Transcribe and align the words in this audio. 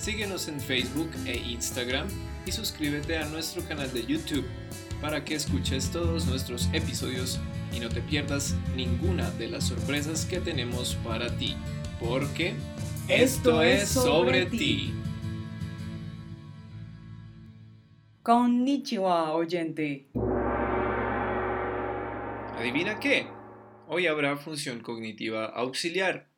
Síguenos 0.00 0.48
en 0.48 0.58
Facebook 0.58 1.10
e 1.26 1.36
Instagram 1.36 2.08
y 2.46 2.52
suscríbete 2.52 3.18
a 3.18 3.26
nuestro 3.26 3.62
canal 3.68 3.92
de 3.92 4.06
YouTube 4.06 4.46
para 4.98 5.22
que 5.26 5.34
escuches 5.34 5.92
todos 5.92 6.24
nuestros 6.24 6.70
episodios 6.72 7.38
y 7.70 7.80
no 7.80 7.90
te 7.90 8.00
pierdas 8.00 8.56
ninguna 8.74 9.30
de 9.32 9.48
las 9.48 9.64
sorpresas 9.64 10.24
que 10.24 10.40
tenemos 10.40 10.94
para 11.04 11.36
ti, 11.36 11.54
porque 12.00 12.54
esto 13.08 13.62
es 13.62 13.90
sobre 13.90 14.46
ti. 14.46 14.94
Konnichiwa, 18.22 19.34
oyente. 19.34 20.08
¿Adivina 22.56 22.98
qué? 22.98 23.26
Hoy 23.86 24.06
habrá 24.06 24.38
función 24.38 24.80
cognitiva 24.80 25.44
auxiliar. 25.44 26.30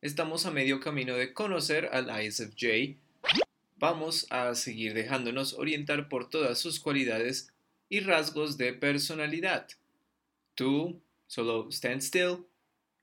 Estamos 0.00 0.46
a 0.46 0.50
medio 0.50 0.80
camino 0.80 1.16
de 1.16 1.34
conocer 1.34 1.90
al 1.92 2.08
ISFJ 2.24 3.09
vamos 3.80 4.26
a 4.28 4.54
seguir 4.54 4.92
dejándonos 4.92 5.54
orientar 5.54 6.10
por 6.10 6.28
todas 6.28 6.58
sus 6.58 6.78
cualidades 6.78 7.50
y 7.88 8.00
rasgos 8.00 8.58
de 8.58 8.74
personalidad. 8.74 9.66
Tú 10.54 11.00
solo 11.26 11.70
stand 11.70 12.02
still 12.02 12.44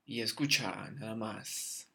y 0.06 0.20
escucha 0.20 0.90
nada 0.92 1.16
más. 1.16 1.88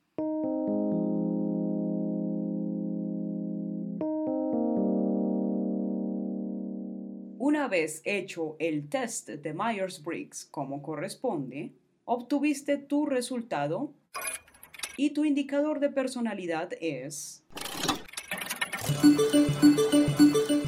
Una 7.39 7.67
vez 7.69 8.01
hecho 8.03 8.57
el 8.59 8.89
test 8.89 9.29
de 9.29 9.53
Myers-Briggs 9.53 10.49
como 10.51 10.81
corresponde, 10.81 11.71
obtuviste 12.03 12.77
tu 12.77 13.05
resultado 13.05 13.93
y 14.97 15.11
tu 15.11 15.23
indicador 15.23 15.79
de 15.79 15.89
personalidad 15.89 16.71
es 16.81 17.43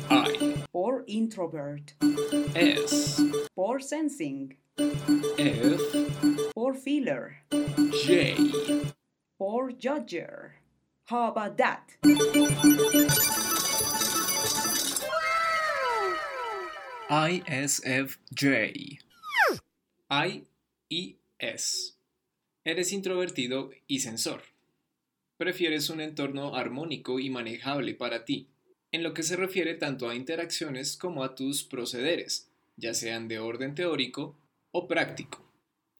I. 0.09 0.65
Por 0.71 1.03
introvert. 1.07 1.93
S. 2.55 3.21
Por 3.55 3.79
sensing. 3.79 4.55
F. 5.37 5.79
Por 6.53 6.75
feeler. 6.75 7.37
J. 7.51 8.93
Por 9.37 9.71
judger. 9.71 10.53
How 11.05 11.27
about 11.29 11.57
that? 11.57 11.91
ISFJ. 17.09 18.99
I 20.09 20.43
y 20.89 21.15
S. 21.39 21.93
Eres 22.65 22.91
introvertido 22.91 23.69
y 23.87 23.99
sensor 23.99 24.41
prefieres 25.38 25.89
un 25.89 26.02
entorno 26.02 26.55
armónico 26.55 27.19
y 27.19 27.30
manejable 27.30 27.94
para 27.94 28.25
ti, 28.25 28.47
en 28.91 29.03
lo 29.03 29.14
que 29.14 29.23
se 29.23 29.36
refiere 29.36 29.73
tanto 29.73 30.09
a 30.09 30.16
interacciones 30.16 30.95
como 30.95 31.23
a 31.23 31.36
tus 31.36 31.64
procederes, 31.64 32.50
ya 32.77 32.94
sean 32.94 33.27
de 33.27 33.39
orden 33.39 33.75
teórico 33.75 34.38
o 34.71 34.87
práctico. 34.87 35.45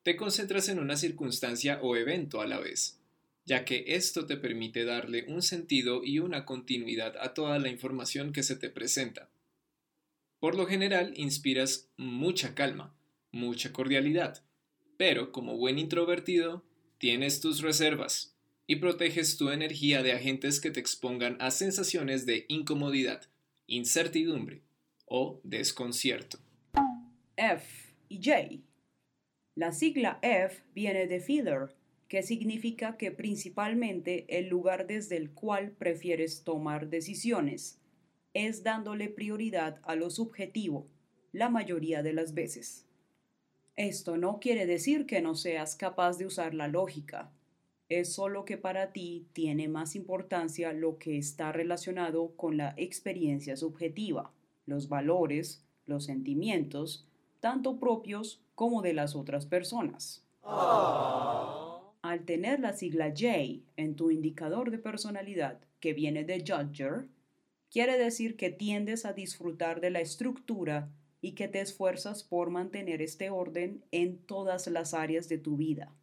Te 0.04 0.16
concentras 0.16 0.70
en 0.70 0.80
una 0.80 0.96
circunstancia 0.96 1.80
o 1.82 1.96
evento 1.96 2.42
a 2.42 2.48
la 2.48 2.60
vez, 2.60 3.00
ya 3.46 3.66
que 3.66 3.84
esto 3.88 4.26
te 4.26 4.38
permite 4.38 4.86
darle 4.86 5.26
un 5.28 5.42
sentido 5.42 6.04
y 6.04 6.20
una 6.20 6.46
continuidad 6.46 7.16
a 7.20 7.34
toda 7.34 7.60
la 7.60 7.70
información 7.70 8.32
que 8.32 8.44
se 8.44 8.56
te 8.56 8.70
presenta. 8.70 9.30
Por 10.40 10.56
lo 10.56 10.66
general 10.68 11.14
inspiras 11.16 11.90
mucha 11.98 12.56
calma, 12.56 12.96
mucha 13.32 13.74
cordialidad, 13.74 14.44
pero 14.98 15.32
como 15.32 15.58
buen 15.58 15.80
introvertido, 15.80 16.64
tienes 16.98 17.42
tus 17.42 17.62
reservas, 17.62 18.35
y 18.68 18.78
proteges 18.78 19.38
tu 19.38 19.50
energía 19.50 20.02
de 20.04 20.14
agentes 20.14 20.60
que 20.60 20.72
te 20.72 20.80
expongan 20.80 21.38
a 21.40 21.52
sensaciones 21.52 22.26
de 22.26 22.46
incomodidad, 22.48 23.22
incertidumbre 23.68 24.64
o 25.06 25.40
desconcierto. 25.44 26.40
F 27.38 27.94
y 28.10 28.18
J. 28.18 28.62
La 29.56 29.72
sigla 29.72 30.20
F 30.22 30.64
viene 30.74 31.08
de 31.08 31.20
feeler, 31.20 31.76
que 32.08 32.24
significa 32.24 32.98
que 32.98 33.12
principalmente 33.12 34.26
el 34.28 34.48
lugar 34.48 34.88
desde 34.88 35.18
el 35.18 35.32
cual 35.32 35.72
prefieres 35.72 36.44
tomar 36.44 36.90
decisiones 36.90 37.80
es 38.34 38.64
dándole 38.64 39.10
prioridad 39.10 39.80
a 39.84 39.96
lo 39.96 40.10
subjetivo, 40.10 40.88
la 41.32 41.50
mayoría 41.50 42.04
de 42.04 42.14
las 42.14 42.34
veces. 42.34 42.86
Esto 43.76 44.18
no 44.18 44.40
quiere 44.40 44.66
decir 44.66 45.06
que 45.06 45.22
no 45.22 45.36
seas 45.36 45.76
capaz 45.76 46.18
de 46.18 46.26
usar 46.26 46.54
la 46.54 46.68
lógica, 46.68 47.32
es 47.90 48.14
solo 48.14 48.46
que 48.46 48.58
para 48.58 48.92
ti 48.92 49.28
tiene 49.34 49.68
más 49.68 49.96
importancia 49.96 50.74
lo 50.74 50.98
que 50.98 51.18
está 51.18 51.52
relacionado 51.52 52.32
con 52.36 52.58
la 52.58 52.74
experiencia 52.78 53.56
subjetiva, 53.56 54.32
los 54.66 54.90
valores, 54.90 55.64
los 55.86 56.06
sentimientos, 56.06 57.08
tanto 57.40 57.78
propios 57.80 58.42
como 58.56 58.82
de 58.82 58.94
las 58.94 59.16
otras 59.16 59.46
personas. 59.46 60.24
Al 62.02 62.26
tener 62.26 62.60
la 62.60 62.74
sigla 62.74 63.10
J 63.10 63.62
en 63.78 63.96
tu 63.96 64.10
indicador 64.12 64.72
de 64.72 64.80
personalidad, 64.80 65.60
que 65.80 65.94
viene 65.94 66.24
de 66.24 66.40
Judger, 66.40 67.08
quiere 67.70 67.98
decir 67.98 68.36
que 68.36 68.50
tiendes 68.50 69.06
a 69.06 69.14
disfrutar 69.14 69.82
de 69.82 69.92
la 69.92 70.02
estructura 70.02 70.90
y 71.22 71.34
que 71.34 71.48
te 71.48 71.62
esfuerzas 71.62 72.24
por 72.24 72.50
mantener 72.50 73.02
este 73.02 73.30
orden 73.30 73.84
en 73.92 74.18
todas 74.18 74.68
las 74.68 74.94
áreas 74.94 75.30
de 75.30 75.38
tu 75.38 75.58
vida. 75.58 75.94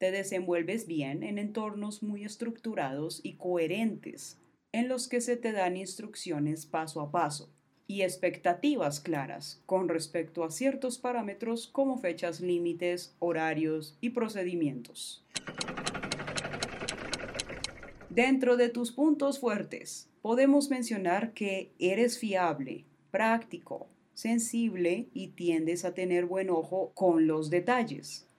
Te 0.00 0.12
desenvuelves 0.12 0.86
bien 0.86 1.22
en 1.22 1.36
entornos 1.36 2.02
muy 2.02 2.24
estructurados 2.24 3.20
y 3.22 3.34
coherentes, 3.34 4.38
en 4.72 4.88
los 4.88 5.08
que 5.08 5.20
se 5.20 5.36
te 5.36 5.52
dan 5.52 5.76
instrucciones 5.76 6.64
paso 6.64 7.02
a 7.02 7.10
paso 7.10 7.50
y 7.86 8.00
expectativas 8.00 9.00
claras 9.00 9.62
con 9.66 9.90
respecto 9.90 10.42
a 10.42 10.50
ciertos 10.50 10.96
parámetros 10.96 11.66
como 11.66 11.98
fechas 11.98 12.40
límites, 12.40 13.14
horarios 13.18 13.98
y 14.00 14.08
procedimientos. 14.10 15.22
Dentro 18.08 18.56
de 18.56 18.70
tus 18.70 18.92
puntos 18.92 19.38
fuertes, 19.38 20.08
podemos 20.22 20.70
mencionar 20.70 21.34
que 21.34 21.72
eres 21.78 22.18
fiable, 22.18 22.86
práctico, 23.10 23.86
sensible 24.14 25.08
y 25.12 25.28
tiendes 25.28 25.84
a 25.84 25.92
tener 25.92 26.24
buen 26.24 26.48
ojo 26.48 26.92
con 26.94 27.26
los 27.26 27.50
detalles. 27.50 28.29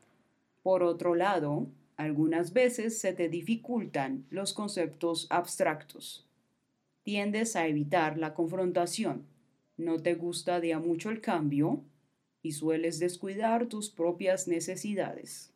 Por 0.64 0.84
otro 0.84 1.16
lado, 1.16 1.68
algunas 1.98 2.54
veces 2.54 3.00
se 3.00 3.14
te 3.14 3.30
dificultan 3.30 4.26
los 4.30 4.54
conceptos 4.54 5.28
abstractos. 5.30 6.28
Tiendes 7.04 7.56
a 7.56 7.68
evitar 7.68 8.18
la 8.18 8.34
confrontación, 8.34 9.26
no 9.78 9.98
te 10.00 10.14
gusta 10.14 10.60
de 10.60 10.74
a 10.74 10.80
mucho 10.80 11.10
el 11.10 11.22
cambio 11.22 11.84
y 12.44 12.52
sueles 12.52 13.00
descuidar 13.00 13.68
tus 13.68 13.90
propias 13.90 14.48
necesidades. 14.48 15.52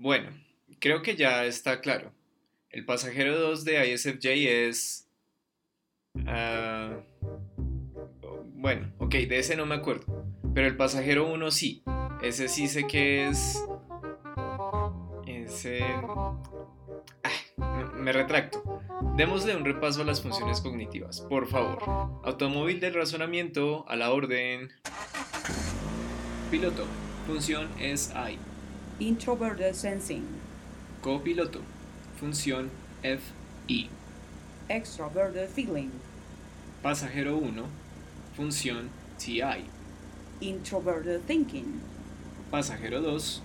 Bueno, 0.00 0.30
creo 0.80 1.00
que 1.02 1.16
ya 1.16 1.46
está 1.46 1.80
claro. 1.80 2.12
El 2.68 2.84
pasajero 2.84 3.38
2 3.38 3.64
de 3.64 3.92
ISFJ 3.92 4.26
es... 4.66 5.08
Ah, 6.26 7.00
bueno, 8.62 8.92
ok, 8.98 9.10
de 9.10 9.40
ese 9.40 9.56
no 9.56 9.66
me 9.66 9.74
acuerdo. 9.74 10.24
Pero 10.54 10.68
el 10.68 10.76
pasajero 10.76 11.28
1 11.28 11.50
sí. 11.50 11.82
Ese 12.22 12.46
sí 12.46 12.68
sé 12.68 12.86
que 12.86 13.26
es. 13.26 13.60
Ese. 15.26 15.80
Ah, 17.24 17.92
me 17.96 18.12
retracto. 18.12 18.62
Démosle 19.16 19.56
un 19.56 19.64
repaso 19.64 20.02
a 20.02 20.04
las 20.04 20.22
funciones 20.22 20.60
cognitivas, 20.60 21.22
por 21.22 21.48
favor. 21.48 21.82
Automóvil 22.22 22.78
del 22.78 22.94
razonamiento, 22.94 23.84
a 23.88 23.96
la 23.96 24.12
orden. 24.12 24.70
Piloto. 26.52 26.86
Función 27.26 27.68
es 27.80 28.12
I. 28.14 28.38
Introverted 29.04 29.74
Sensing. 29.74 30.24
Copiloto. 31.00 31.58
Función 32.20 32.70
FI. 33.02 33.90
Extroverted 34.68 35.48
Feeling. 35.48 35.90
Pasajero 36.80 37.36
1 37.36 37.81
Función 38.36 38.88
TI. 39.18 39.66
Introverted 40.40 41.20
Thinking. 41.26 41.82
Pasajero 42.50 43.02
2. 43.02 43.42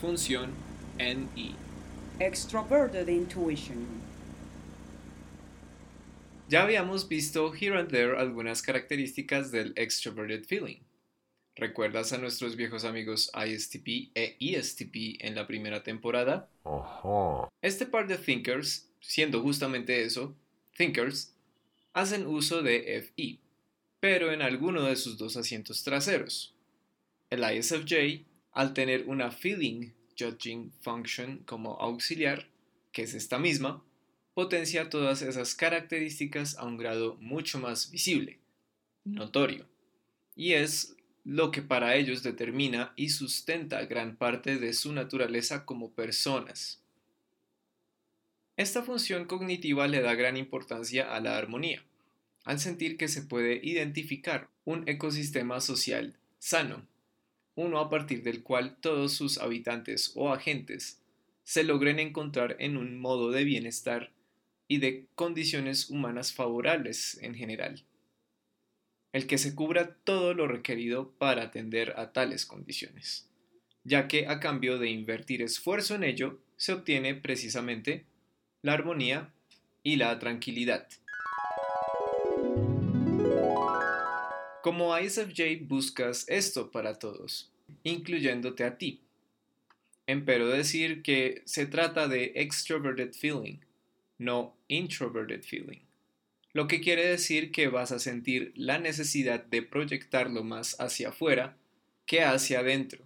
Función 0.00 0.52
NE. 0.98 1.54
Extroverted 2.18 3.08
intuition. 3.08 3.86
Ya 6.48 6.62
habíamos 6.62 7.06
visto 7.06 7.52
here 7.52 7.76
and 7.78 7.90
there 7.90 8.16
algunas 8.16 8.62
características 8.62 9.50
del 9.50 9.74
extroverted 9.76 10.46
feeling. 10.46 10.80
¿Recuerdas 11.56 12.14
a 12.14 12.18
nuestros 12.18 12.56
viejos 12.56 12.84
amigos 12.84 13.30
ISTP 13.34 14.10
e 14.14 14.36
ESTP 14.40 15.20
en 15.20 15.34
la 15.34 15.46
primera 15.46 15.82
temporada? 15.82 16.48
Este 17.60 17.84
par 17.84 18.06
de 18.06 18.16
thinkers, 18.16 18.88
siendo 19.00 19.42
justamente 19.42 20.02
eso, 20.02 20.34
thinkers, 20.76 21.34
hacen 21.92 22.26
uso 22.26 22.62
de 22.62 23.02
FE, 23.02 23.43
pero 24.04 24.32
en 24.32 24.42
alguno 24.42 24.82
de 24.82 24.96
sus 24.96 25.16
dos 25.16 25.38
asientos 25.38 25.82
traseros. 25.82 26.54
El 27.30 27.42
ISFJ, 27.42 28.26
al 28.52 28.74
tener 28.74 29.04
una 29.06 29.30
feeling 29.30 29.92
judging 30.14 30.70
function 30.82 31.38
como 31.46 31.80
auxiliar, 31.80 32.46
que 32.92 33.04
es 33.04 33.14
esta 33.14 33.38
misma, 33.38 33.82
potencia 34.34 34.90
todas 34.90 35.22
esas 35.22 35.54
características 35.54 36.58
a 36.58 36.66
un 36.66 36.76
grado 36.76 37.16
mucho 37.18 37.58
más 37.58 37.90
visible, 37.90 38.40
notorio, 39.04 39.66
y 40.36 40.52
es 40.52 40.94
lo 41.24 41.50
que 41.50 41.62
para 41.62 41.96
ellos 41.96 42.22
determina 42.22 42.92
y 42.96 43.08
sustenta 43.08 43.86
gran 43.86 44.16
parte 44.16 44.58
de 44.58 44.74
su 44.74 44.92
naturaleza 44.92 45.64
como 45.64 45.94
personas. 45.94 46.82
Esta 48.58 48.82
función 48.82 49.24
cognitiva 49.24 49.88
le 49.88 50.02
da 50.02 50.14
gran 50.14 50.36
importancia 50.36 51.10
a 51.14 51.20
la 51.20 51.38
armonía, 51.38 51.82
al 52.44 52.60
sentir 52.60 52.96
que 52.96 53.08
se 53.08 53.22
puede 53.22 53.60
identificar 53.62 54.48
un 54.64 54.88
ecosistema 54.88 55.60
social 55.60 56.16
sano, 56.38 56.86
uno 57.54 57.78
a 57.78 57.88
partir 57.88 58.22
del 58.22 58.42
cual 58.42 58.76
todos 58.80 59.12
sus 59.14 59.38
habitantes 59.38 60.12
o 60.14 60.32
agentes 60.32 61.00
se 61.44 61.64
logren 61.64 61.98
encontrar 61.98 62.56
en 62.58 62.76
un 62.76 62.98
modo 62.98 63.30
de 63.30 63.44
bienestar 63.44 64.10
y 64.66 64.78
de 64.78 65.06
condiciones 65.14 65.90
humanas 65.90 66.32
favorables 66.32 67.18
en 67.22 67.34
general. 67.34 67.82
El 69.12 69.26
que 69.26 69.38
se 69.38 69.54
cubra 69.54 69.94
todo 70.04 70.34
lo 70.34 70.48
requerido 70.48 71.12
para 71.12 71.44
atender 71.44 71.94
a 71.96 72.12
tales 72.12 72.46
condiciones, 72.46 73.28
ya 73.84 74.08
que 74.08 74.26
a 74.26 74.40
cambio 74.40 74.78
de 74.78 74.90
invertir 74.90 75.42
esfuerzo 75.42 75.94
en 75.94 76.04
ello 76.04 76.40
se 76.56 76.72
obtiene 76.72 77.14
precisamente 77.14 78.04
la 78.62 78.72
armonía 78.72 79.32
y 79.82 79.96
la 79.96 80.18
tranquilidad. 80.18 80.88
Como 84.64 84.98
ISFJ 84.98 85.66
buscas 85.68 86.24
esto 86.26 86.70
para 86.70 86.98
todos, 86.98 87.50
incluyéndote 87.82 88.64
a 88.64 88.78
ti. 88.78 89.02
Empero 90.06 90.48
decir 90.48 91.02
que 91.02 91.42
se 91.44 91.66
trata 91.66 92.08
de 92.08 92.32
extroverted 92.36 93.12
feeling, 93.12 93.58
no 94.16 94.56
introverted 94.68 95.42
feeling, 95.42 95.80
lo 96.54 96.66
que 96.66 96.80
quiere 96.80 97.06
decir 97.06 97.52
que 97.52 97.68
vas 97.68 97.92
a 97.92 97.98
sentir 97.98 98.54
la 98.56 98.78
necesidad 98.78 99.44
de 99.44 99.60
proyectarlo 99.60 100.42
más 100.42 100.80
hacia 100.80 101.10
afuera 101.10 101.58
que 102.06 102.22
hacia 102.22 102.60
adentro. 102.60 103.04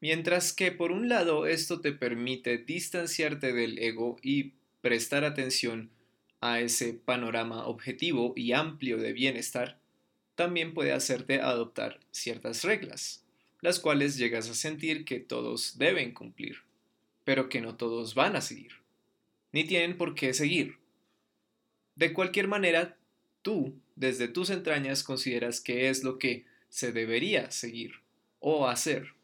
Mientras 0.00 0.52
que 0.52 0.72
por 0.72 0.90
un 0.90 1.08
lado 1.08 1.46
esto 1.46 1.80
te 1.80 1.92
permite 1.92 2.58
distanciarte 2.58 3.52
del 3.52 3.78
ego 3.78 4.16
y 4.20 4.54
prestar 4.80 5.22
atención 5.22 5.92
a 6.40 6.60
ese 6.60 6.94
panorama 6.94 7.66
objetivo 7.66 8.32
y 8.36 8.52
amplio 8.52 8.98
de 8.98 9.12
bienestar, 9.12 9.78
también 10.34 10.74
puede 10.74 10.92
hacerte 10.92 11.40
adoptar 11.40 12.00
ciertas 12.10 12.64
reglas, 12.64 13.24
las 13.60 13.80
cuales 13.80 14.16
llegas 14.16 14.48
a 14.48 14.54
sentir 14.54 15.04
que 15.04 15.18
todos 15.20 15.78
deben 15.78 16.12
cumplir, 16.12 16.58
pero 17.24 17.48
que 17.48 17.60
no 17.60 17.76
todos 17.76 18.14
van 18.14 18.36
a 18.36 18.40
seguir 18.40 18.86
ni 19.56 19.64
tienen 19.64 19.96
por 19.96 20.14
qué 20.14 20.34
seguir. 20.34 20.76
De 21.94 22.12
cualquier 22.12 22.46
manera, 22.46 22.98
tú, 23.40 23.74
desde 23.94 24.28
tus 24.28 24.50
entrañas, 24.50 25.02
consideras 25.02 25.62
que 25.62 25.88
es 25.88 26.04
lo 26.04 26.18
que 26.18 26.44
se 26.68 26.92
debería 26.92 27.50
seguir 27.50 27.94
o 28.38 28.68
hacer. 28.68 29.14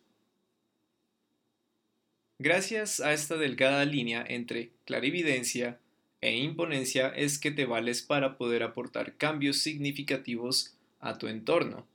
Gracias 2.38 3.00
a 3.00 3.12
esta 3.12 3.37
delgada 3.37 3.85
línea 3.85 4.25
entre 4.26 4.70
clarividencia 4.87 5.79
e 6.23 6.37
imponencia 6.37 7.09
es 7.09 7.39
que 7.39 7.51
te 7.51 7.67
vales 7.67 8.01
para 8.01 8.39
poder 8.39 8.63
aportar 8.63 9.17
cambios 9.17 9.59
significativos 9.59 10.75
a 11.01 11.19
tu 11.19 11.27
entorno. 11.27 11.87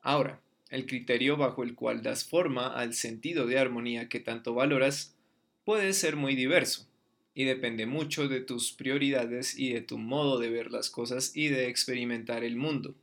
Ahora, 0.00 0.40
el 0.70 0.86
criterio 0.86 1.36
bajo 1.36 1.64
el 1.64 1.74
cual 1.74 2.02
das 2.02 2.24
forma 2.24 2.68
al 2.68 2.94
sentido 2.94 3.46
de 3.46 3.58
armonía 3.58 4.08
que 4.08 4.20
tanto 4.20 4.54
valoras 4.54 5.16
puede 5.64 5.92
ser 5.92 6.14
muy 6.14 6.36
diverso 6.36 6.86
y 7.34 7.44
depende 7.44 7.84
mucho 7.86 8.28
de 8.28 8.40
tus 8.40 8.72
prioridades 8.72 9.58
y 9.58 9.72
de 9.72 9.80
tu 9.80 9.98
modo 9.98 10.38
de 10.38 10.50
ver 10.50 10.70
las 10.70 10.88
cosas 10.88 11.36
y 11.36 11.48
de 11.48 11.68
experimentar 11.68 12.44
el 12.44 12.56
mundo. 12.56 12.94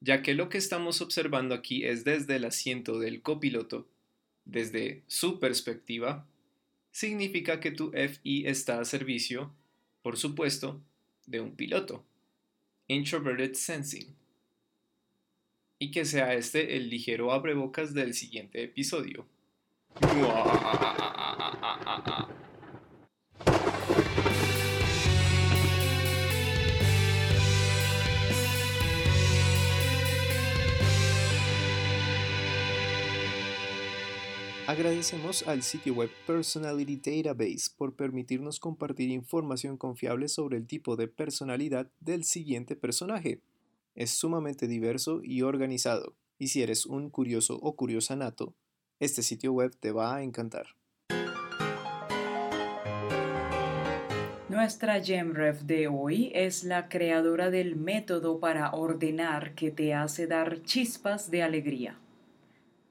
Ya 0.00 0.22
que 0.22 0.34
lo 0.34 0.48
que 0.48 0.58
estamos 0.58 1.02
observando 1.02 1.54
aquí 1.54 1.84
es 1.84 2.04
desde 2.04 2.36
el 2.36 2.44
asiento 2.46 2.98
del 2.98 3.20
copiloto, 3.20 3.86
desde 4.44 5.02
su 5.08 5.38
perspectiva, 5.40 6.26
significa 6.90 7.60
que 7.60 7.70
tu 7.70 7.92
FI 7.92 8.46
está 8.46 8.80
a 8.80 8.84
servicio, 8.84 9.54
por 10.08 10.16
supuesto, 10.16 10.80
de 11.26 11.38
un 11.38 11.54
piloto, 11.54 12.02
Introverted 12.86 13.52
Sensing, 13.52 14.16
y 15.78 15.90
que 15.90 16.06
sea 16.06 16.32
este 16.32 16.78
el 16.78 16.88
ligero 16.88 17.30
abrebocas 17.30 17.92
del 17.92 18.14
siguiente 18.14 18.62
episodio. 18.62 19.26
Agradecemos 34.68 35.48
al 35.48 35.62
sitio 35.62 35.94
web 35.94 36.10
Personality 36.26 36.96
Database 36.96 37.70
por 37.74 37.96
permitirnos 37.96 38.60
compartir 38.60 39.08
información 39.08 39.78
confiable 39.78 40.28
sobre 40.28 40.58
el 40.58 40.66
tipo 40.66 40.94
de 40.94 41.08
personalidad 41.08 41.90
del 42.00 42.22
siguiente 42.22 42.76
personaje. 42.76 43.40
Es 43.94 44.10
sumamente 44.10 44.68
diverso 44.68 45.22
y 45.24 45.40
organizado, 45.40 46.12
y 46.38 46.48
si 46.48 46.62
eres 46.62 46.84
un 46.84 47.08
curioso 47.08 47.58
o 47.62 47.76
curiosa 47.76 48.14
nato, 48.14 48.52
este 49.00 49.22
sitio 49.22 49.54
web 49.54 49.74
te 49.74 49.90
va 49.90 50.16
a 50.16 50.22
encantar. 50.22 50.66
Nuestra 54.50 55.02
GemRef 55.02 55.62
de 55.62 55.88
hoy 55.88 56.30
es 56.34 56.62
la 56.64 56.90
creadora 56.90 57.48
del 57.48 57.74
método 57.76 58.38
para 58.38 58.72
ordenar 58.72 59.54
que 59.54 59.70
te 59.70 59.94
hace 59.94 60.26
dar 60.26 60.62
chispas 60.62 61.30
de 61.30 61.42
alegría 61.42 61.98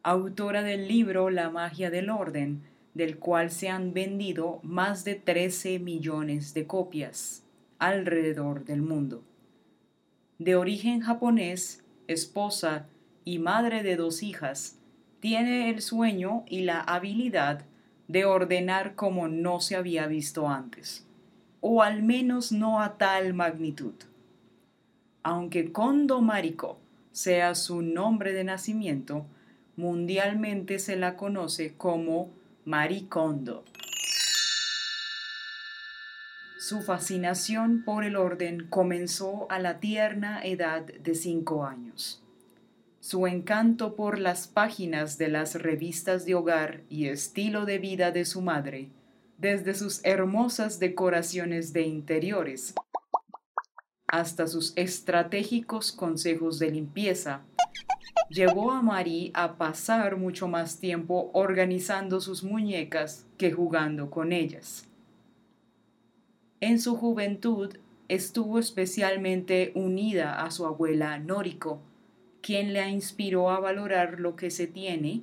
autora 0.10 0.64
del 0.64 0.88
libro 0.88 1.30
La 1.30 1.50
magia 1.50 1.90
del 1.90 2.10
orden, 2.10 2.64
del 2.94 3.20
cual 3.20 3.52
se 3.52 3.68
han 3.68 3.94
vendido 3.94 4.62
más 4.64 5.04
de 5.04 5.16
13 5.16 5.80
millones 5.80 6.54
de 6.54 6.66
copias 6.66 7.44
alrededor 7.78 8.64
del 8.64 8.82
mundo. 8.82 9.22
De 10.40 10.56
origen 10.56 11.02
japonés, 11.02 11.84
esposa 12.08 12.88
y 13.26 13.40
madre 13.40 13.84
de 13.84 13.98
dos 13.98 14.24
hijas, 14.24 14.80
tiene 15.20 15.70
el 15.70 15.82
sueño 15.82 16.46
y 16.48 16.62
la 16.62 16.80
habilidad 16.80 17.66
de 18.08 18.24
ordenar 18.24 18.96
como 18.96 19.28
no 19.28 19.60
se 19.60 19.76
había 19.76 20.08
visto 20.08 20.48
antes, 20.48 21.06
o 21.60 21.84
al 21.84 22.02
menos 22.02 22.54
no 22.54 22.82
a 22.82 22.98
tal 22.98 23.34
magnitud. 23.34 23.96
Aunque 25.22 25.74
Kondo 25.74 26.22
Mariko 26.22 26.80
sea 27.12 27.56
su 27.56 27.82
nombre 27.82 28.32
de 28.32 28.46
nacimiento, 28.46 29.26
mundialmente 29.78 30.80
se 30.80 30.98
la 30.98 31.16
conoce 31.16 31.76
como 31.76 32.32
Marie 32.66 33.08
Kondo. 33.08 33.64
Su 36.60 36.82
fascinación 36.82 37.84
por 37.86 38.04
el 38.04 38.18
orden 38.18 38.68
comenzó 38.70 39.50
a 39.50 39.60
la 39.60 39.80
tierna 39.80 40.44
edad 40.44 40.82
de 40.84 41.16
cinco 41.16 41.66
años. 41.66 42.22
Su 43.00 43.28
encanto 43.28 43.96
por 43.96 44.20
las 44.20 44.48
páginas 44.48 45.18
de 45.18 45.30
las 45.30 45.56
revistas 45.56 46.26
de 46.26 46.36
hogar 46.36 46.82
y 46.90 47.08
estilo 47.08 47.66
de 47.66 47.78
vida 47.78 48.12
de 48.12 48.26
su 48.26 48.42
madre, 48.42 48.90
desde 49.38 49.76
sus 49.76 50.04
hermosas 50.04 50.80
decoraciones 50.80 51.72
de 51.72 51.84
interiores 51.84 52.74
hasta 54.08 54.48
sus 54.48 54.74
estratégicos 54.78 55.92
consejos 55.92 56.60
de 56.60 56.72
limpieza, 56.72 57.42
llevó 58.30 58.72
a 58.72 58.82
Marie 58.82 59.32
a 59.34 59.58
pasar 59.58 60.18
mucho 60.18 60.48
más 60.48 60.80
tiempo 60.80 61.30
organizando 61.34 62.20
sus 62.22 62.44
muñecas 62.44 63.26
que 63.38 63.52
jugando 63.52 64.10
con 64.10 64.32
ellas. 64.32 64.88
En 66.60 66.80
su 66.80 66.96
juventud 66.96 67.78
estuvo 68.08 68.60
especialmente 68.60 69.72
unida 69.76 70.44
a 70.44 70.52
su 70.52 70.66
abuela 70.66 71.20
Noriko, 71.20 71.82
quien 72.42 72.74
la 72.74 72.90
inspiró 72.90 73.50
a 73.50 73.60
valorar 73.60 74.20
lo 74.20 74.36
que 74.36 74.50
se 74.50 74.68
tiene 74.68 75.22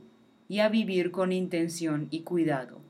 y 0.48 0.60
a 0.60 0.68
vivir 0.68 1.10
con 1.10 1.32
intención 1.32 2.08
y 2.10 2.20
cuidado. 2.20 2.80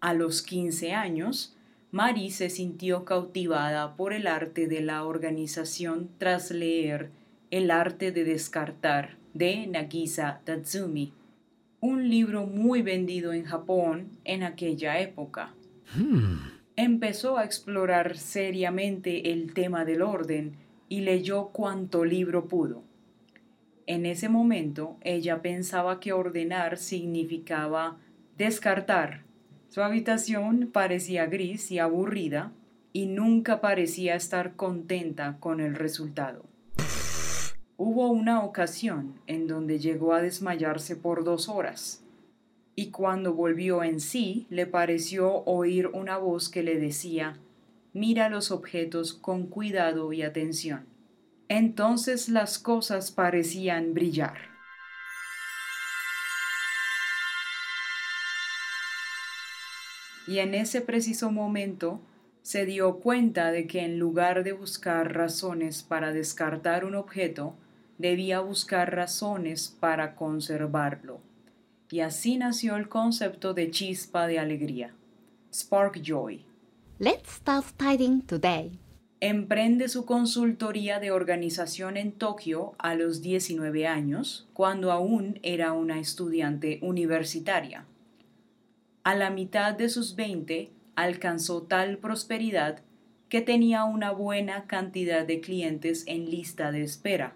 A 0.00 0.14
los 0.14 0.42
15 0.42 0.92
años, 0.92 1.56
Mari 1.90 2.30
se 2.30 2.50
sintió 2.50 3.04
cautivada 3.04 3.96
por 3.96 4.12
el 4.12 4.26
arte 4.26 4.68
de 4.68 4.80
la 4.80 5.04
organización 5.04 6.10
tras 6.18 6.50
leer 6.50 7.10
El 7.50 7.70
arte 7.70 8.12
de 8.12 8.24
descartar 8.24 9.16
de 9.32 9.66
Nagisa 9.66 10.42
Tatsumi, 10.44 11.14
un 11.80 12.10
libro 12.10 12.44
muy 12.44 12.82
vendido 12.82 13.32
en 13.32 13.44
Japón 13.44 14.10
en 14.24 14.42
aquella 14.42 15.00
época. 15.00 15.54
Hmm. 15.94 16.36
Empezó 16.76 17.38
a 17.38 17.46
explorar 17.46 18.18
seriamente 18.18 19.32
el 19.32 19.54
tema 19.54 19.86
del 19.86 20.02
orden 20.02 20.56
y 20.90 21.00
leyó 21.00 21.46
cuanto 21.46 22.04
libro 22.04 22.48
pudo. 22.48 22.82
En 23.86 24.04
ese 24.04 24.28
momento 24.28 24.98
ella 25.00 25.40
pensaba 25.40 26.00
que 26.00 26.12
ordenar 26.12 26.76
significaba 26.76 27.96
descartar. 28.36 29.22
Su 29.70 29.82
habitación 29.82 30.68
parecía 30.70 31.24
gris 31.24 31.70
y 31.70 31.78
aburrida 31.78 32.52
y 32.92 33.06
nunca 33.06 33.62
parecía 33.62 34.16
estar 34.16 34.54
contenta 34.54 35.38
con 35.40 35.60
el 35.60 35.76
resultado. 35.76 36.44
Hubo 37.80 38.10
una 38.10 38.42
ocasión 38.42 39.20
en 39.28 39.46
donde 39.46 39.78
llegó 39.78 40.12
a 40.12 40.20
desmayarse 40.20 40.96
por 40.96 41.22
dos 41.22 41.48
horas, 41.48 42.02
y 42.74 42.90
cuando 42.90 43.34
volvió 43.34 43.84
en 43.84 44.00
sí 44.00 44.48
le 44.50 44.66
pareció 44.66 45.44
oír 45.44 45.86
una 45.86 46.18
voz 46.18 46.48
que 46.48 46.64
le 46.64 46.76
decía, 46.76 47.38
mira 47.92 48.30
los 48.30 48.50
objetos 48.50 49.14
con 49.14 49.46
cuidado 49.46 50.12
y 50.12 50.22
atención. 50.22 50.86
Entonces 51.46 52.28
las 52.28 52.58
cosas 52.58 53.12
parecían 53.12 53.94
brillar. 53.94 54.38
Y 60.26 60.40
en 60.40 60.54
ese 60.54 60.80
preciso 60.80 61.30
momento 61.30 62.00
se 62.42 62.66
dio 62.66 62.96
cuenta 62.96 63.52
de 63.52 63.68
que 63.68 63.84
en 63.84 64.00
lugar 64.00 64.42
de 64.42 64.50
buscar 64.50 65.14
razones 65.14 65.84
para 65.84 66.12
descartar 66.12 66.84
un 66.84 66.96
objeto, 66.96 67.54
debía 67.98 68.40
buscar 68.40 68.94
razones 68.94 69.68
para 69.68 70.14
conservarlo. 70.16 71.20
Y 71.90 72.00
así 72.00 72.36
nació 72.36 72.76
el 72.76 72.88
concepto 72.88 73.54
de 73.54 73.70
chispa 73.70 74.26
de 74.26 74.38
alegría, 74.38 74.94
Spark 75.52 76.00
Joy. 76.02 76.44
Let's 76.98 77.30
start 77.30 77.64
studying 77.64 78.22
today. 78.22 78.78
Emprende 79.20 79.88
su 79.88 80.04
consultoría 80.04 81.00
de 81.00 81.10
organización 81.10 81.96
en 81.96 82.12
Tokio 82.12 82.74
a 82.78 82.94
los 82.94 83.20
19 83.20 83.86
años, 83.86 84.48
cuando 84.52 84.92
aún 84.92 85.40
era 85.42 85.72
una 85.72 85.98
estudiante 85.98 86.78
universitaria. 86.82 87.84
A 89.02 89.16
la 89.16 89.30
mitad 89.30 89.74
de 89.74 89.88
sus 89.88 90.14
20 90.14 90.70
alcanzó 90.94 91.62
tal 91.62 91.98
prosperidad 91.98 92.80
que 93.28 93.40
tenía 93.40 93.84
una 93.84 94.12
buena 94.12 94.66
cantidad 94.66 95.26
de 95.26 95.40
clientes 95.40 96.04
en 96.06 96.30
lista 96.30 96.70
de 96.72 96.82
espera. 96.82 97.34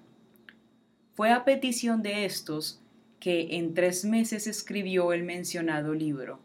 Fue 1.14 1.30
a 1.30 1.44
petición 1.44 2.02
de 2.02 2.24
estos 2.24 2.80
que 3.20 3.58
en 3.58 3.74
tres 3.74 4.04
meses 4.04 4.46
escribió 4.46 5.12
el 5.12 5.24
mencionado 5.24 5.92
libro, 5.92 6.38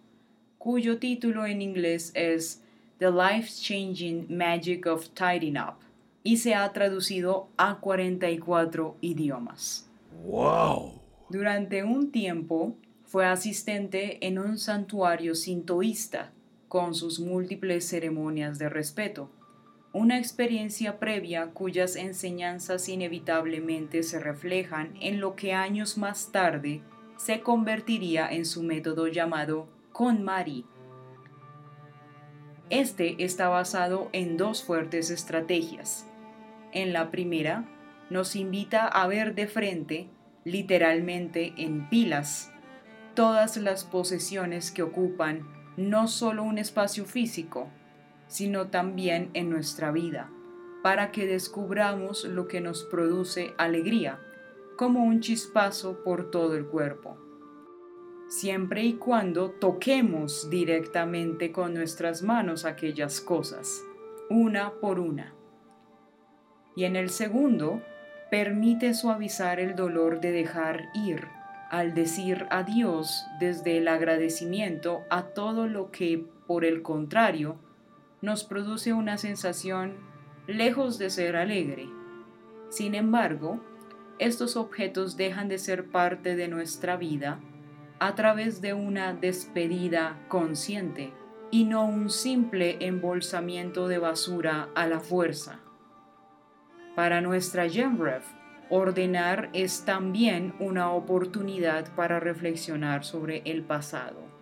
cuyo 0.58 1.00
título 1.00 1.46
en 1.46 1.62
inglés 1.62 2.12
es 2.14 2.62
The 2.98 3.10
Life-Changing 3.10 4.28
Magic 4.30 4.86
of 4.88 5.08
Tidying 5.12 5.58
Up 5.58 5.76
y 6.22 6.38
se 6.38 6.54
ha 6.54 6.72
traducido 6.74 7.48
a 7.56 7.80
44 7.80 8.98
idiomas. 9.00 9.88
¡Wow! 10.26 11.00
Durante 11.30 11.86
un 11.86 12.12
tiempo 12.12 12.76
fue 13.06 13.26
asistente 13.26 14.26
en 14.28 14.38
un 14.38 14.58
santuario 14.58 15.34
sintoísta 15.36 16.34
con 16.68 16.94
sus 16.94 17.22
múltiples 17.22 17.88
ceremonias 17.88 18.60
de 18.60 18.68
respeto 18.68 19.30
una 19.98 20.20
experiencia 20.20 21.00
previa 21.00 21.48
cuyas 21.48 21.96
enseñanzas 21.96 22.88
inevitablemente 22.88 24.04
se 24.04 24.20
reflejan 24.20 24.94
en 25.02 25.20
lo 25.20 25.36
que 25.36 25.54
años 25.54 25.98
más 25.98 26.32
tarde 26.32 26.84
se 27.18 27.40
convertiría 27.42 28.32
en 28.32 28.46
su 28.46 28.62
método 28.62 29.08
llamado 29.08 29.68
KonMari. 29.94 30.66
Este 32.70 33.24
está 33.24 33.50
basado 33.50 34.10
en 34.14 34.38
dos 34.38 34.64
fuertes 34.64 35.10
estrategias. 35.10 36.06
En 36.74 36.94
la 36.94 37.10
primera, 37.10 37.66
nos 38.12 38.36
invita 38.36 38.88
a 38.88 39.08
ver 39.08 39.34
de 39.34 39.48
frente, 39.48 40.10
literalmente 40.44 41.56
en 41.58 41.90
pilas, 41.90 42.52
todas 43.16 43.58
las 43.58 43.84
posesiones 43.84 44.70
que 44.70 44.84
ocupan 44.84 45.42
no 45.76 46.08
solo 46.08 46.44
un 46.44 46.60
espacio 46.60 47.04
físico, 47.06 47.72
sino 48.28 48.70
también 48.70 49.30
en 49.34 49.50
nuestra 49.50 49.92
vida, 49.92 50.30
para 50.84 51.12
que 51.12 51.26
descubramos 51.26 52.26
lo 52.26 52.48
que 52.48 52.62
nos 52.62 52.84
produce 52.84 53.54
alegría, 53.58 54.20
como 54.78 55.04
un 55.04 55.22
chispazo 55.22 56.04
por 56.04 56.30
todo 56.30 56.56
el 56.56 56.66
cuerpo. 56.66 57.18
Siempre 58.30 58.84
y 58.84 58.94
cuando 58.94 59.52
toquemos 59.52 60.50
directamente 60.50 61.52
con 61.52 61.74
nuestras 61.74 62.22
manos 62.24 62.66
aquellas 62.66 63.22
cosas, 63.22 63.82
una 64.30 64.74
por 64.82 65.00
una. 65.00 65.34
Y 66.76 66.84
en 66.84 66.96
el 66.96 67.10
segundo, 67.10 67.82
permite 68.30 68.94
suavizar 68.94 69.60
el 69.60 69.76
dolor 69.76 70.20
de 70.20 70.32
dejar 70.32 70.90
ir 70.94 71.28
al 71.70 71.94
decir 71.94 72.46
adiós 72.50 73.26
desde 73.40 73.78
el 73.78 73.88
agradecimiento 73.88 75.04
a 75.10 75.24
todo 75.24 75.68
lo 75.68 75.92
que, 75.92 76.26
por 76.46 76.66
el 76.66 76.82
contrario, 76.82 77.58
nos 78.22 78.44
produce 78.44 78.94
una 78.94 79.18
sensación 79.18 79.96
lejos 80.48 80.98
de 80.98 81.10
ser 81.10 81.36
alegre. 81.36 81.90
Sin 82.70 82.96
embargo, 82.96 83.60
estos 84.20 84.56
objetos 84.56 85.18
dejan 85.18 85.48
de 85.48 85.60
ser 85.60 85.90
parte 85.90 86.36
de 86.36 86.48
nuestra 86.48 86.98
vida 86.98 87.40
a 88.00 88.16
través 88.16 88.62
de 88.62 88.74
una 88.74 89.14
despedida 89.14 90.20
consciente 90.28 91.14
y 91.52 91.66
no 91.66 91.86
un 91.86 92.10
simple 92.10 92.78
embolsamiento 92.86 93.88
de 93.88 94.00
basura 94.00 94.70
a 94.76 94.88
la 94.88 95.00
fuerza. 95.00 95.60
Para 96.96 97.22
nuestra 97.22 97.70
Genrev, 97.70 98.24
ordenar 98.70 99.50
es 99.54 99.86
también 99.86 100.56
una 100.60 100.92
oportunidad 100.92 101.94
para 101.96 102.20
reflexionar 102.20 103.06
sobre 103.06 103.44
el 103.46 103.64
pasado. 103.64 104.37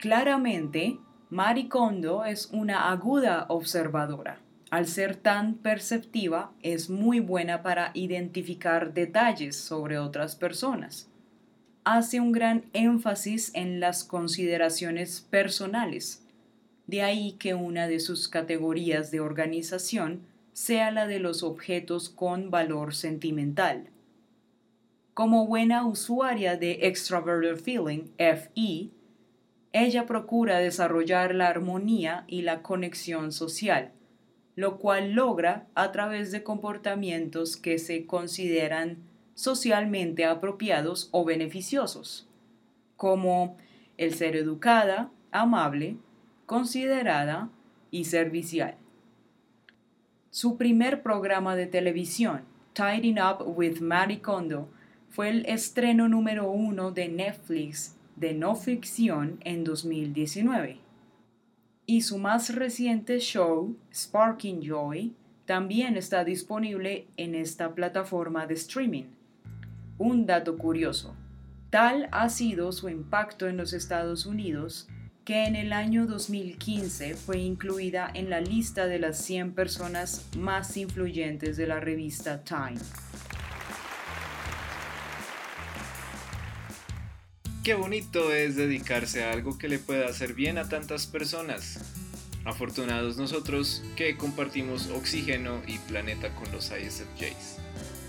Claramente, 0.00 0.98
Marie 1.28 1.68
Kondo 1.68 2.24
es 2.24 2.46
una 2.52 2.90
aguda 2.90 3.44
observadora. 3.50 4.40
Al 4.70 4.86
ser 4.86 5.14
tan 5.14 5.56
perceptiva, 5.56 6.52
es 6.62 6.88
muy 6.88 7.20
buena 7.20 7.62
para 7.62 7.90
identificar 7.92 8.94
detalles 8.94 9.56
sobre 9.56 9.98
otras 9.98 10.36
personas. 10.36 11.10
Hace 11.84 12.18
un 12.18 12.32
gran 12.32 12.64
énfasis 12.72 13.50
en 13.52 13.78
las 13.78 14.02
consideraciones 14.02 15.20
personales. 15.20 16.24
De 16.86 17.02
ahí 17.02 17.32
que 17.32 17.52
una 17.52 17.86
de 17.86 18.00
sus 18.00 18.26
categorías 18.28 19.10
de 19.10 19.20
organización 19.20 20.22
sea 20.54 20.90
la 20.92 21.06
de 21.06 21.18
los 21.18 21.42
objetos 21.42 22.08
con 22.08 22.50
valor 22.50 22.94
sentimental. 22.94 23.90
Como 25.12 25.46
buena 25.46 25.86
usuaria 25.86 26.56
de 26.56 26.86
Extroverted 26.86 27.58
Feeling, 27.58 28.04
FE, 28.16 28.88
ella 29.72 30.06
procura 30.06 30.58
desarrollar 30.58 31.34
la 31.34 31.48
armonía 31.48 32.24
y 32.26 32.42
la 32.42 32.62
conexión 32.62 33.32
social, 33.32 33.92
lo 34.56 34.78
cual 34.78 35.12
logra 35.12 35.66
a 35.74 35.92
través 35.92 36.32
de 36.32 36.42
comportamientos 36.42 37.56
que 37.56 37.78
se 37.78 38.06
consideran 38.06 38.98
socialmente 39.34 40.24
apropiados 40.24 41.08
o 41.12 41.24
beneficiosos, 41.24 42.28
como 42.96 43.56
el 43.96 44.14
ser 44.14 44.34
educada, 44.36 45.10
amable, 45.30 45.96
considerada 46.46 47.48
y 47.92 48.04
servicial. 48.04 48.74
Su 50.30 50.56
primer 50.56 51.02
programa 51.02 51.54
de 51.54 51.66
televisión, 51.66 52.42
Tidying 52.72 53.18
Up 53.20 53.56
with 53.56 53.80
Marie 53.80 54.20
Kondo, 54.20 54.68
fue 55.08 55.28
el 55.28 55.46
estreno 55.46 56.08
número 56.08 56.50
uno 56.50 56.92
de 56.92 57.08
Netflix 57.08 57.96
de 58.20 58.34
no 58.34 58.54
ficción 58.54 59.40
en 59.44 59.64
2019. 59.64 60.78
Y 61.86 62.02
su 62.02 62.18
más 62.18 62.54
reciente 62.54 63.18
show, 63.18 63.76
Sparking 63.92 64.60
Joy, 64.60 65.14
también 65.46 65.96
está 65.96 66.22
disponible 66.22 67.08
en 67.16 67.34
esta 67.34 67.74
plataforma 67.74 68.46
de 68.46 68.54
streaming. 68.54 69.06
Un 69.98 70.26
dato 70.26 70.56
curioso, 70.58 71.16
tal 71.70 72.08
ha 72.12 72.28
sido 72.28 72.70
su 72.72 72.88
impacto 72.88 73.48
en 73.48 73.56
los 73.56 73.72
Estados 73.72 74.26
Unidos 74.26 74.86
que 75.24 75.44
en 75.46 75.56
el 75.56 75.72
año 75.72 76.06
2015 76.06 77.14
fue 77.14 77.38
incluida 77.38 78.10
en 78.12 78.30
la 78.30 78.40
lista 78.40 78.86
de 78.86 78.98
las 78.98 79.18
100 79.18 79.52
personas 79.52 80.26
más 80.36 80.76
influyentes 80.76 81.56
de 81.56 81.66
la 81.66 81.80
revista 81.80 82.42
Time. 82.44 82.80
Qué 87.62 87.74
bonito 87.74 88.32
es 88.32 88.56
dedicarse 88.56 89.22
a 89.22 89.32
algo 89.32 89.58
que 89.58 89.68
le 89.68 89.78
pueda 89.78 90.08
hacer 90.08 90.32
bien 90.32 90.56
a 90.56 90.70
tantas 90.70 91.06
personas. 91.06 91.78
Afortunados 92.46 93.18
nosotros 93.18 93.82
que 93.96 94.16
compartimos 94.16 94.86
oxígeno 94.86 95.60
y 95.66 95.76
planeta 95.76 96.34
con 96.36 96.50
los 96.52 96.70
ISFJs. 96.70 97.58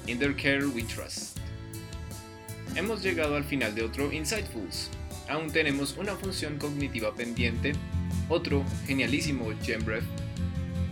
In 0.07 0.19
their 0.19 0.33
care 0.37 0.65
we 0.67 0.83
trust. 0.83 1.37
Hemos 2.75 3.03
llegado 3.03 3.35
al 3.35 3.43
final 3.43 3.75
de 3.75 3.83
otro 3.83 4.13
Insightfuls. 4.13 4.89
Aún 5.27 5.51
tenemos 5.51 5.97
una 5.97 6.15
función 6.15 6.57
cognitiva 6.57 7.13
pendiente, 7.13 7.73
otro 8.29 8.63
genialísimo 8.87 9.51
GemBreath. 9.63 10.05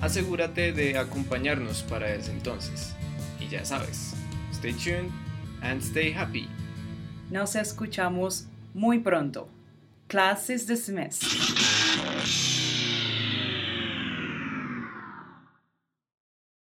Asegúrate 0.02 0.74
de 0.74 0.98
acompañarnos 0.98 1.84
para 1.84 2.14
ese 2.14 2.32
entonces. 2.32 2.94
Y 3.40 3.48
ya 3.48 3.64
sabes, 3.64 4.16
stay 4.52 4.74
tuned 4.74 5.12
and 5.62 5.82
stay 5.82 6.12
happy. 6.12 6.50
Nos 7.30 7.56
escuchamos 7.56 8.49
muy 8.74 9.00
pronto. 9.00 9.48
Class 10.08 10.50
is 10.50 10.66
dismissed. 10.66 12.59